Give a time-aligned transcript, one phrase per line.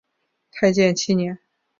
[0.49, 1.37] 太建七年。